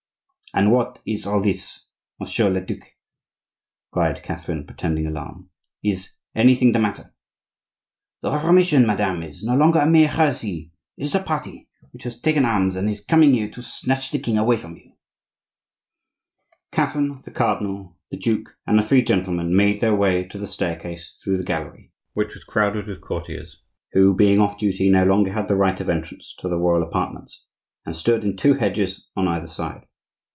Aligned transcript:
"But 0.53 0.67
what 0.69 0.99
is 1.07 1.25
all 1.25 1.41
this, 1.41 1.87
Monsieur 2.19 2.49
le 2.49 2.59
duc?" 2.59 2.79
cried 3.89 4.21
Catherine, 4.21 4.65
pretending 4.67 5.07
alarm. 5.07 5.49
"Is 5.81 6.17
anything 6.35 6.73
the 6.73 6.79
matter?" 6.79 7.15
"The 8.21 8.31
Reformation, 8.33 8.85
madame, 8.85 9.23
is 9.23 9.45
no 9.45 9.55
longer 9.55 9.79
a 9.79 9.85
mere 9.87 10.09
heresy; 10.09 10.73
it 10.97 11.05
is 11.05 11.15
a 11.15 11.23
party, 11.23 11.69
which 11.91 12.03
has 12.03 12.19
taken 12.19 12.43
arms 12.43 12.75
and 12.75 12.89
is 12.89 13.01
coming 13.01 13.33
here 13.33 13.49
to 13.49 13.61
snatch 13.61 14.11
the 14.11 14.19
king 14.19 14.37
away 14.37 14.57
from 14.57 14.75
you." 14.75 14.97
Catherine, 16.73 17.21
the 17.23 17.31
cardinal, 17.31 17.97
the 18.09 18.17
duke, 18.17 18.49
and 18.67 18.77
the 18.77 18.83
three 18.83 19.03
gentlemen 19.05 19.55
made 19.55 19.79
their 19.79 19.95
way 19.95 20.25
to 20.27 20.37
the 20.37 20.47
staircase 20.47 21.17
through 21.23 21.37
the 21.37 21.45
gallery, 21.45 21.93
which 22.11 22.33
was 22.35 22.43
crowded 22.43 22.87
with 22.87 22.99
courtiers 22.99 23.63
who, 23.93 24.13
being 24.13 24.39
off 24.41 24.59
duty, 24.59 24.89
no 24.89 25.05
longer 25.05 25.31
had 25.31 25.47
the 25.47 25.55
right 25.55 25.79
of 25.79 25.87
entrance 25.87 26.35
to 26.39 26.49
the 26.49 26.57
royal 26.57 26.83
apartments, 26.83 27.45
and 27.85 27.95
stood 27.95 28.25
in 28.25 28.35
two 28.35 28.55
hedges 28.55 29.07
on 29.15 29.29
either 29.29 29.47
side. 29.47 29.85